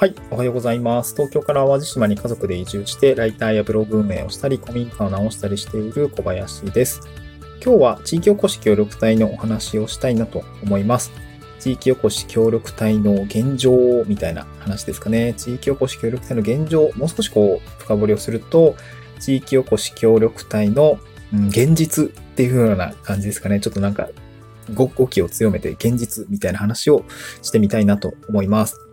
[0.00, 1.12] はい、おはようございます。
[1.16, 7.00] 東京から淡路島に家族で移住して、ライターやブログ運営をしたり、古民家を直したりしている小林です。
[7.60, 11.10] 今日は地域おこし協力隊のお話をしたいなと思います。
[11.58, 15.34] 地域おこし協力隊の現状みたいな話ですかね。
[15.36, 18.76] 地域おこし協力隊の現状、もう少しこう深掘りをすると、
[19.18, 21.00] 地域おこし協力隊の
[21.48, 23.58] 現実っていうような感じですかね。
[23.58, 24.10] ちょっとなんか
[24.74, 27.04] 語気を強めて現実みたいな話を
[27.42, 28.87] してみたいなと思います。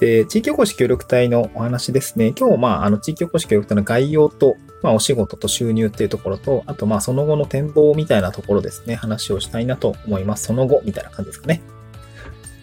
[0.00, 2.32] で、地域おこし協力隊のお話ですね。
[2.38, 10.46] 今日、まあ、あの、地域おこし協力隊の概要と、まあ、お仕事と収入っていうところと、あと、まあ、その後の展望みたいなところですね、話をしたいなと思います。
[10.46, 11.62] その後、みたいな感じですかね。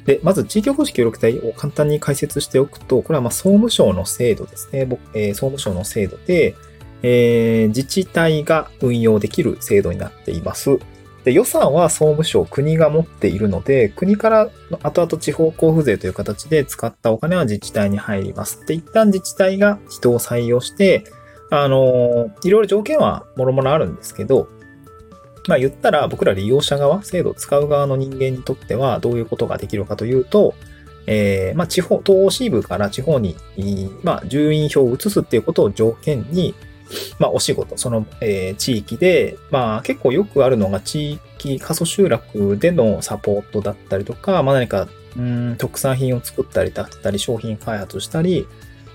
[0.05, 4.87] で、まず、地域おこし協力隊を簡単に解説しておくと、これは、ま、総務省の制度ですね。
[5.13, 6.55] えー、総務省の制度で、
[7.03, 10.79] えー、自治体が運用できる制度になっています。
[11.23, 14.49] で、予算は総務省、国が持っているので、国から
[14.81, 18.65] 後々地方交付税という形で使ったお金は自治体に入ります。
[18.65, 21.03] で、一旦自治体が人を採用して、
[21.51, 24.47] あの、いろいろ条件はもろもろあるんですけど、
[25.47, 30.55] まあ言ったら僕ら利用者側、制度を使う側の人間にとってはどういうことができるかというと、
[31.07, 33.35] えー、まあ地方、都市部から地方に、
[34.03, 36.55] まあ住民票を移すっていうことを条件に、
[37.19, 48.47] まあ、お仕事、その、えー、地域で、まあ、結構よくあるのが地域過疎集落でのサポートだったりとか、まあ、何か、うん、特産品を作ったりだったり、商品開発したり、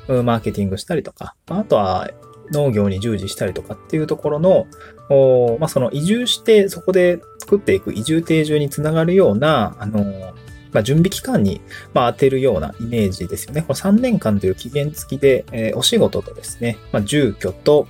[0.09, 2.11] マーケティングしたりとか、あとは
[2.53, 4.67] 農業に従事したりとかっていうところの、
[5.09, 10.33] おまあ、その移住してそこで作っていく移住定住につながるような、あの、
[10.77, 11.63] まあ、準備期間に、
[11.95, 13.63] まあ、当てるようなイメージですよね。
[13.63, 17.89] これ3年間という期限付きで、えー、お仕事とですね、まあ、住居と、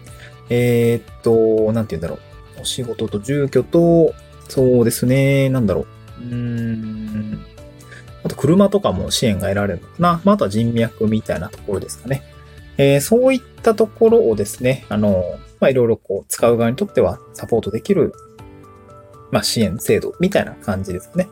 [0.51, 2.21] えー、っと、なんて言うんだろ
[2.59, 2.61] う。
[2.61, 4.15] お仕事と住居と、
[4.49, 6.23] そうですね、なんだろう。
[6.23, 7.45] うーん。
[8.23, 10.21] あと、車とかも支援が得られるのかな。
[10.23, 12.23] まあ、あとは人脈みたいなところですかね。
[12.79, 15.25] えー、そういったところをですね、あの、
[15.59, 18.13] ま、いろいろこう、使う側にとってはサポートできる、
[19.33, 21.29] まあ、支援制度みたいな感じですかね。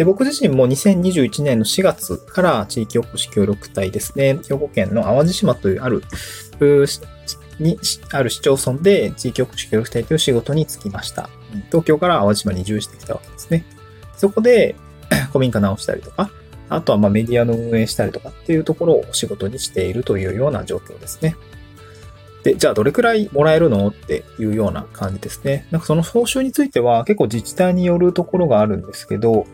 [0.00, 6.02] で僕自身も2021年の4月から地域おこし協力隊ですね、兵庫県の淡路島というある、
[7.58, 7.78] に、
[8.10, 11.28] ある市町村で地域おこし協力隊という仕事に就きました。
[11.66, 13.66] 東京から淡路島に移住してきたわけですね。
[14.16, 14.74] そこで、
[15.32, 16.30] 古民家直したりとか、
[16.70, 21.36] あとはまメディアの運営したりとかっていうところをお仕事にしているというような状況ですね。
[22.42, 25.66] で、じゃあどれくらいもらえるのっていうような感じですね。
[25.70, 29.44] なんかその報酬については結構自治体によるところがあるんですけど、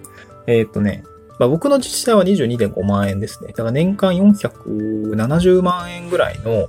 [0.47, 1.05] えー、っとね、
[1.39, 3.49] まあ、僕の自治体は22.5万円ですね。
[3.49, 6.69] だから年間470万円ぐらいの、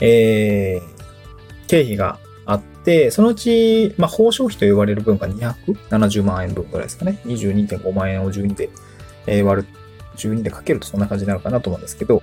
[0.00, 7.20] えー、経費があって、そのうち、まあ、報奨費と言われる分が270万円分ぐらいですかね。
[7.24, 8.70] 22.5万円を12で、
[9.26, 9.68] えー、割る、
[10.16, 12.22] 12でかけるとそんな感じになるかなと思うんですけど、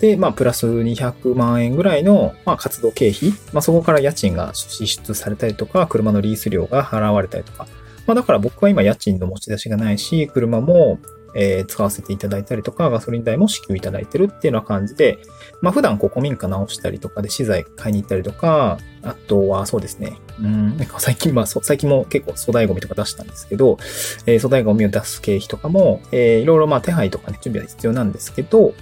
[0.00, 7.66] で、まあ、プラス200万円ぐらいの、まあ、活動経費、まあ、そこから家賃が支出されたりとか、車のリース料が払われたりとか、
[8.06, 10.98] まあだから僕は今家賃の持ち出しがないし、車も、
[11.36, 15.18] え、使わせていただいたりとか、ガソリン代も支給いただいてるっていうような感じで、
[15.60, 23.78] まあ普段こう古民家直したりとかで資材買いに行ったりとか、あとはそうですね、うん、なんか最近、まあ最近も結構粗大ゴミとか出したんですけど、
[24.26, 28.72] えー、粗大ゴミを出す経費とかも、えー、いろいろまあ手配とかね、準備は必要なんですけど、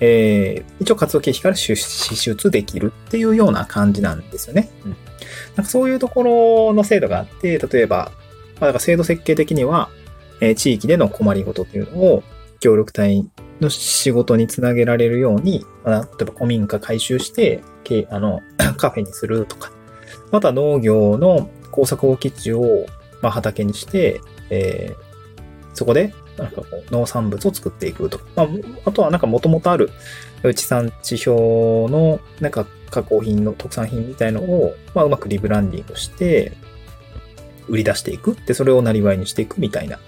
[0.00, 4.68] えー、一応活動経費から支出できるっていうような感じなんですよね。
[4.84, 4.96] うん。
[5.56, 8.12] なんかそういうところの制度があって、例えば、
[8.62, 9.90] まあ、だから制度設計的には、
[10.40, 12.22] えー、地域での困りごとというのを
[12.60, 13.28] 協力隊
[13.60, 17.64] の仕事につなげられるように、まあ、例えば古民家改修して、
[18.08, 18.40] あの、
[18.78, 19.72] カフェにするとか、
[20.30, 22.86] また農業の工作放棄地を、
[23.20, 25.42] まあ、畑にして、えー、
[25.74, 28.48] そこで、なんかこう、農産物を作っていくとか、まあ、
[28.84, 29.90] あとはなんか元々ある
[30.54, 36.52] 地産地表の、なんか加工品の特産品みたいのを、まあ、うまくリブランディングして、
[37.68, 38.36] 売り出していく。
[38.46, 39.98] で、それをなりわいにしていくみたいな。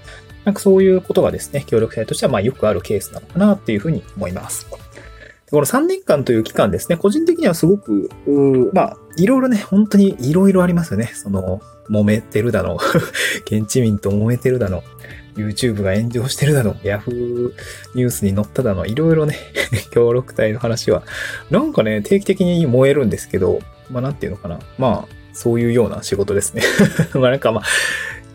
[0.45, 4.67] なんかそういうことがですね、協力隊としてはまあよくあるケースなのかなっていうふうに思います。
[5.51, 8.11] この3年間という期間ですね、個人的にはすごく、
[8.73, 11.11] まあ、いろいろね、本当にいろいろありますよね。
[11.15, 12.79] その、揉めてるだの、
[13.47, 14.83] 現地民と揉めてるだの、
[15.37, 17.53] YouTube が炎上してるだの、Yahoo
[17.95, 19.37] ニュースに載っただの、いろいろね、
[19.93, 21.03] 協力隊の話は、
[21.51, 23.61] なんかね、定期的に燃えるんですけど、
[23.91, 24.59] まあなんていうのかな。
[24.79, 26.63] まあ、そういうような仕事ですね。
[27.15, 27.65] まあなんかまあ、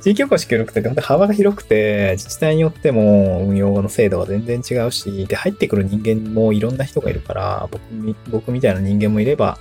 [0.01, 9.57] 地域おこし協力って本当に幅が広くて、自治体によっても運用の制度は全然違うし、で、入ってくる人間もいろんな人がいるから、僕み僕みたいな人間もいれば、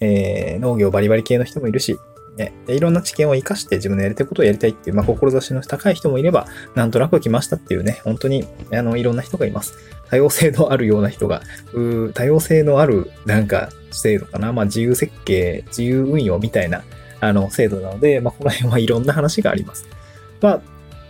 [0.00, 1.98] えー、農業バリバリ系の人もいるし、
[2.36, 9.74] ね、いろんな知見を活かして自分のやりたいことをやりたいっていう、まあ、志の高い人もいれば、なんとなく来ましたっていうね、本当に、あの、いろんな人がいます。
[10.10, 11.42] 多様性のあるような人が、
[11.72, 14.52] う多様性のある、なんか、制度かな。
[14.52, 16.82] まあ、自由設計、自由運用みたいな、
[17.20, 19.86] あの、制度なので、まあ、この辺はいろんな話があります。
[20.40, 20.60] まあ、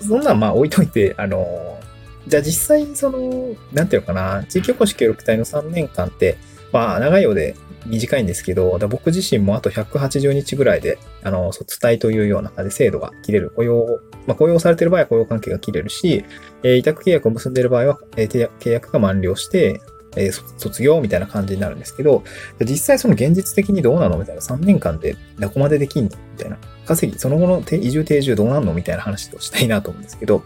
[0.00, 1.78] そんなんまあ置いといて、あの、
[2.26, 6.36] じゃあ実際、その、なんていうのかな、地域おこし協力隊の3年間って、
[6.74, 7.54] まあ、長いようで
[7.86, 13.52] 短いんですけど、僕自身もあと180日ぐらいで、あの、卒退というような感じで制度が切れる。
[13.54, 16.24] 雇用、まあ、雇用されている場合は雇用関係が切れるし、
[16.64, 19.80] えー、委託契約を結んでいる場合は、えー、契約が満了して、
[20.16, 22.22] えー、卒業みたいな感じになるんですけど、
[22.60, 24.18] 実際その現実的にどうなの？
[24.18, 24.40] みたいな。
[24.40, 26.10] 3年間でどこまでできんの？
[26.10, 26.58] みたいな。
[26.86, 28.74] 稼ぎ、その後の移住定住どうなんの？
[28.74, 30.42] みたいな話をしたいなと思うんですけど、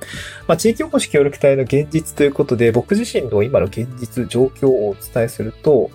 [0.47, 5.91] まあ、地域おこし協力隊の現実ということで、僕自身の今の現実、状況をお伝えすると、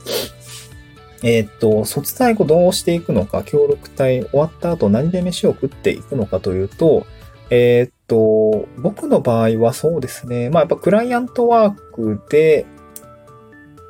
[1.23, 7.05] えー、っと、卒隊後どうしていくのか、協力隊終わった後何で飯を食っていくのかというと、
[7.49, 10.49] えー、っと、僕の場合はそうですね。
[10.49, 12.65] まあやっぱクライアントワークで、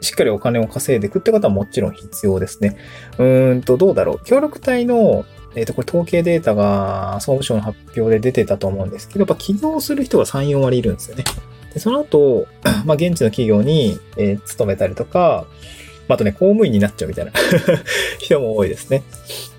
[0.03, 2.77] しっかりお金を稼いでいくってことはもちろん必要ですね。
[3.17, 4.25] うーんと、どうだろう。
[4.25, 11.23] 協力隊の、えっ、ー、と、これ統計データが総務省の発表で出てたと思うんですけど、やっぱ起業する人が3、4割いるんですよね。
[11.73, 12.47] で、その後、
[12.85, 15.45] まあ、現地の企業に、えー、勤めたりとか、
[16.09, 17.31] あとね、公務員になっちゃうみたいな
[18.19, 19.03] 人も多いですね。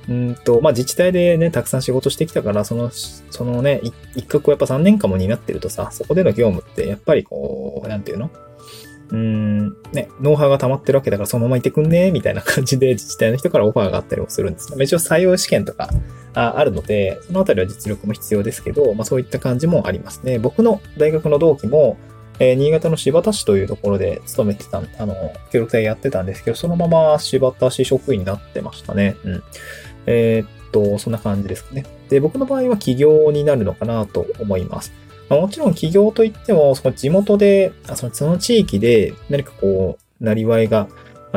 [0.08, 3.80] うんと、まあ、自治体でね、たくさん仕事してきたから、その、そのね、
[4.14, 8.30] 一角をやっぱ3年間も担ってるとさ、そこでの業務って、やっぱりこう、なんていうの？
[9.10, 14.74] うん、ね、ノウハウが溜まってるわけだからそのままいてくんねみたいな感じで自治体の人からオファーがあったりもするんです。
[14.82, 15.90] 一応採用試験とか
[16.34, 20.38] ああるので、そのあたりは実力も必要ですけど、まあそういった感じもありますね。
[20.38, 21.96] 僕の大学の同期も、
[22.40, 25.14] えー、新潟の柴田市というところで勤めてた、あの、
[25.52, 29.16] 協力隊やってたんですけど、そのまま柴田市職員になってましたね。
[29.24, 29.42] うん。
[30.06, 31.84] えー、っと、そんな感じですかね。
[32.08, 34.92] で、僕の場合は起業になるのかなと思います。
[35.28, 40.88] まあ、もちろん起業といっても、その地元で、そのその地域で何かこう、なりわいが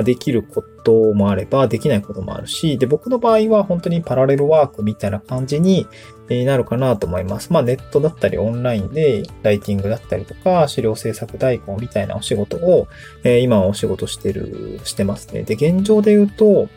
[0.04, 5.88] できることもあれば、できないこともあるし、で、僕の場合は本当にパラレルワークみたいな感じに
[6.30, 7.52] なるかなと思います。
[7.52, 12.88] まあ、ネットだったりオンラインで、ライティングだったりとか、資料制作代行みたいなお仕事を、
[13.24, 15.44] え今はお仕事してる、してますね。
[15.44, 16.70] で、現状で言うと、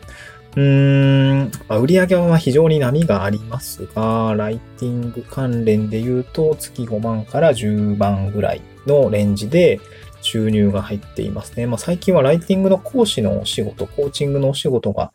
[0.55, 9.79] うーん、売上は非常に波がありますが、ライティング関連で言うと月5万から10万ぐらいのレンジで
[10.21, 11.67] 収入が入っていますね。
[11.67, 15.11] まあ、最近はライティングの講師のお仕事、コーチングのお仕事が、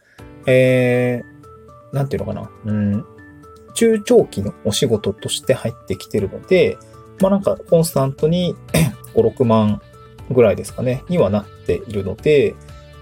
[0.47, 3.05] えー、なんていうのかな、うん、
[3.75, 6.79] 中長期のお仕事として入ってきてるので、
[7.21, 8.56] まあなんかコンスタントに
[9.15, 9.81] 5、 6万
[10.31, 12.55] ぐらいですかね、にはなっているので、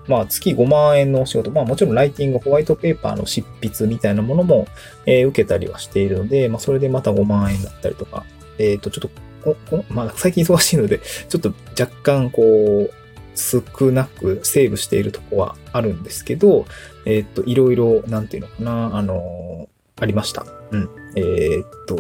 [0.07, 4.67] まあ、月5万円のお仕事、まあもちろんライティング、ホワイトペーパーの執筆みたいなものも、
[5.07, 8.25] えー、受けたりはしているので、まあそれでまた5万円だったりとか、
[8.59, 9.11] えっ、ー、と、ちょっと、
[9.45, 12.91] ここまあ最近忙しいので、 ちょっと若干こう、
[13.37, 16.67] 少なくセーブしているとこはあるんですけど、
[17.05, 20.45] えっ、ー、と、いろいろ、なんていうのかな、あのありました。
[20.71, 20.89] うん。
[21.17, 21.97] えっと、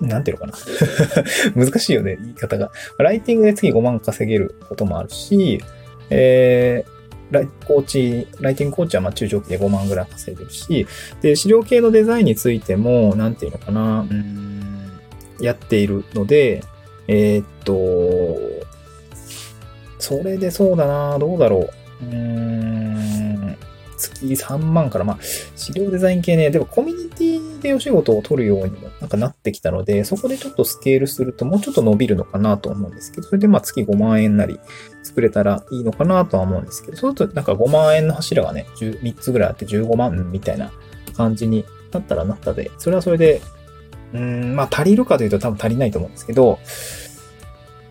[0.00, 0.54] なんていうのかな。
[1.56, 2.70] 難しいよね、言い方が。
[2.98, 5.60] ライティングで次5万稼げることもあるし、
[6.10, 6.97] えー、
[7.30, 10.86] ライコーチ、ライティングコーチはま中長期で5万ぐらい稼いでるし、
[11.20, 14.90] で、資料系のデザインについても、なんていうのかな、うん、
[15.40, 16.62] やっているので、
[17.06, 18.38] えー、っと、
[19.98, 21.68] それでそうだな、どうだろ
[22.02, 22.04] う。
[22.04, 23.56] うん、
[23.96, 25.18] 月3万から、まあ、
[25.56, 34.58] 資料デザイン系ね、でもコミュニティでお仕事を取るようにもなんかなってきたので、そこでちょっとスケールするともうちょっと伸びるのかなと思うんですけど、それでまあ月5万円なり
[35.02, 40.72] 作れたらいいのかなとは思うんですけど、そうするとなんか5万円の柱がね、3つぐらいあって15万みたいな
[41.16, 43.40] 感じになったらなったで、それはそれで、
[44.12, 46.58] うん、まあ足りるかというと多分足りないと思うんですけど、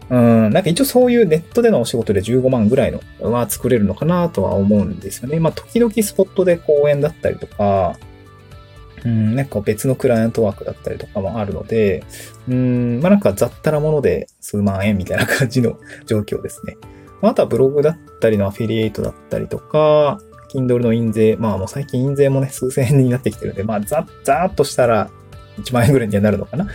[0.09, 5.39] うん、なんか一応そういうネットでのお仕事で15万ぐらいのは作れるのかなとは思うんですよね。
[5.39, 7.97] まあ時々スポットで講演だったりとか、
[9.07, 12.03] うん、なんか別のクライアントワークだったりとかもあるので、
[12.49, 16.75] うん、まあなんか雑多なもので数万円みたいな感じの状況ですね。
[17.21, 20.19] あとはブログだったりのアフィリエイトだったりとか、
[20.53, 25.09] Kindle の印税、まあもう最近印税もね、数千円になってきてるんで、まあざ、ざーっとしたら
[25.59, 26.67] 1万円ぐらいにはなるのかな？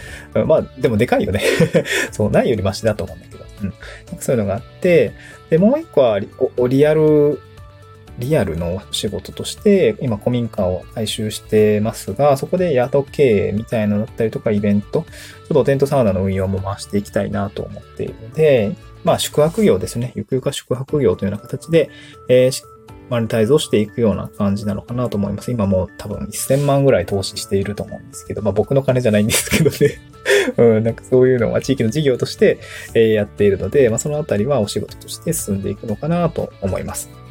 [0.46, 1.42] まあ、でもでかいよね
[2.10, 3.44] そう、ないよりマシだと思うんだけど。
[3.62, 3.74] うん。
[4.18, 5.12] そういうのがあって、
[5.50, 7.40] で、もう一個はリアル、
[8.18, 20.12] リアルの仕事として、今古民家を改修してますが、そこで宿経営みたいなのだったりとかイベント、ちょっとテントサウナの運用も回していきたいなと思っているので、まあ宿泊業ですね。
[20.14, 21.90] ゆくゆくは宿泊業というような形で、
[22.28, 22.62] えー、
[23.08, 25.50] マネタイズをしていくような感じなのかなと思います。
[25.50, 30.00] 今もう多分1000万ぐらい投資していると思うんですけど、まあ僕の金じゃないんですけどね。
[30.56, 32.58] うん、なんかそういうのは地域の事業として、
[32.94, 37.21] やっているので、まあそのあたりはお仕事として進んでいくのかなと思います。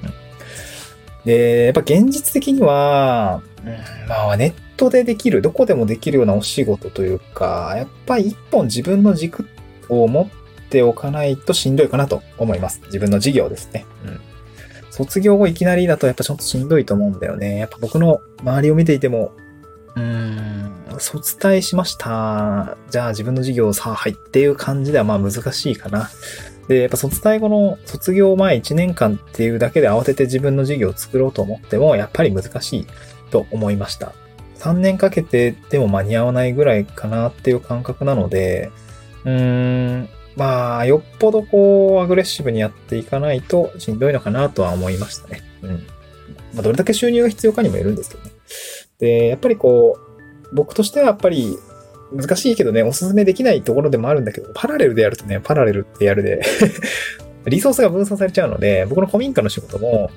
[1.25, 3.73] で、やっぱ現実的には、うん、
[4.07, 9.47] まあネットでできる、どこでもできるようなお仕事というか、やっぱり一本自分の軸
[9.89, 12.81] を持っておかないとしんどいかなと思います。
[12.85, 13.85] 自分の事業ですね。
[14.05, 14.19] うん。
[14.89, 17.57] 卒業後いきなりだとやっぱちょっとしんどいと思うんだよね。
[17.57, 19.31] やっぱ僕の周りを見ていても、
[19.95, 20.50] うーん、
[21.01, 22.77] 卒退しました。
[22.89, 26.09] じゃあ自分の事業さあ入っていう感じではまあ難しいかな。
[26.67, 32.87] で、やっぱ卒退後の卒業前1年間っていうだけで慌てて自分の事業を作ろうと思ってもやっぱり難しい
[33.31, 34.13] と思いました。
[34.59, 38.71] 3年かけてでも間に合わないぐらいかなっていう感覚なので、
[39.25, 45.41] うーん、まあ、よっぽどこう、アグレッシブにやっていかないとしんどいのかなとは思いましたね。
[45.61, 45.69] うん。
[46.53, 48.31] まあ、どれだけ収入が必要かにもよるんですけどね。
[48.99, 50.10] で、やっぱりこう、
[50.51, 51.57] 僕としてはやっぱり、
[52.13, 56.41] 難しいけどね、おすすめできないところでもあるんだけど、パラレルでやるとね、パラレルってやるで
[57.45, 60.11] リソースが分散されちゃうので、僕の古民家の仕事も、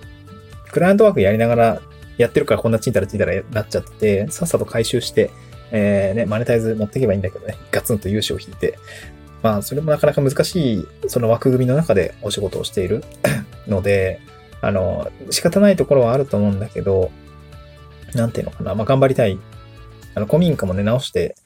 [0.72, 1.82] クライアントワークやりながら
[2.18, 5.30] やってるからこんなチンタラチンタラなっちゃってて、さっさと回収して、
[5.70, 8.78] えー、ね、マネタイズ持っていけばいいんだけどね、ガツンと融資を引いて、
[9.42, 13.04] まあ、それもなかなか難しい、その枠組みの中でお仕事をしている
[13.68, 14.20] ので、
[14.60, 17.10] あの、仕方ないところはあると思うんだけど、
[18.14, 19.38] なんていうのかな、まあ、頑張りたい。
[20.14, 21.36] あの、古民家もね、直して、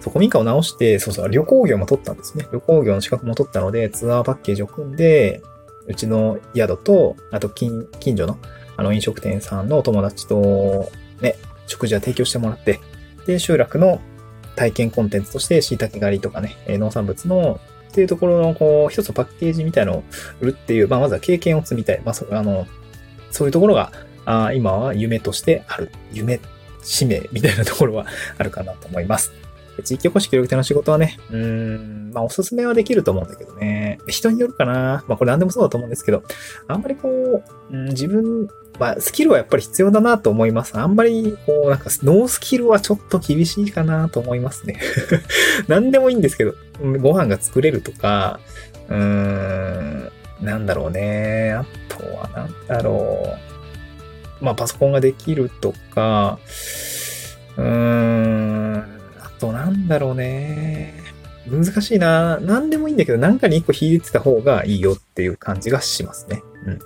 [0.00, 2.46] そう、古民家を直して、そうそう、旅行業も取ったんですね。
[2.52, 5.42] 旅行業の資格も取ったので、ツアーパッケージを組んで、
[5.86, 8.38] うちの宿と、あと近、近所の、
[8.76, 10.90] あの、飲食店さんのお友達と、
[11.20, 12.80] ね、食事は提供してもらって、
[13.26, 14.00] で、集落の
[14.56, 20.04] 体験コンテンツとして椎茸狩りとかね、農産物のっていうところの、こう、一つのパッケージみたいのを
[20.40, 22.02] 売るっていう、まあ、まずは経験を積みたい。
[22.04, 22.66] まあ、そあの、
[23.30, 23.92] そういうところが、
[24.26, 25.92] あ今は夢としてある。
[26.12, 26.40] 夢、
[26.84, 28.06] 使命みたいなところは
[28.38, 29.32] あるかなと思います。
[29.82, 33.98] 地域おこし協力隊の仕事はね、うーん、まあおすすめはできると思うんだけどね。
[34.06, 35.04] 人によるかな。
[35.08, 36.22] まあこれ何でもそうだと思うんですけど、
[36.68, 38.48] あんまりこう、うん、自分
[38.78, 40.76] まあ、スキルはやっぱり必要だなと思います。
[40.76, 44.80] あんまり、こう、なんか、ノースキルはちょっと厳しいかなと思いますね。
[45.68, 46.54] 何でもいいんですけど、
[47.00, 48.40] ご飯が作れるとか、
[48.88, 50.10] うーん、
[50.42, 51.52] なんだろうね。
[51.52, 53.53] あとは、なんだろう。
[54.40, 56.38] まあ、パソコンができるとか、
[57.56, 58.76] うーん、
[59.20, 60.94] あと、なんだろうね。
[61.46, 62.38] 難しいな。
[62.40, 66.42] 何でもいいんだけど、なんかに一個引いてた方がいいよっていう感じがしますね。
[66.66, 66.78] うん。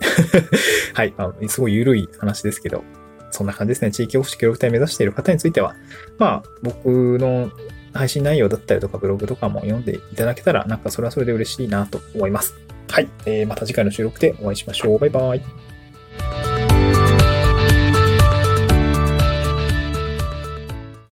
[0.95, 1.15] はい。
[1.17, 2.83] まあ、すごい緩い話ですけど、
[3.31, 3.91] そんな感じですね。
[3.93, 5.77] 地域オフィス協力隊目指している方については、
[6.19, 7.51] まあ、僕の
[7.93, 12.55] 配信内容だったりとかブログとかも読んでいただけたら、なんかそれはそれで嬉しいなと思います。
[12.91, 13.09] はい。
[13.27, 14.99] えー、また次回の収録でお会いしましょう。
[14.99, 15.68] バイバイ。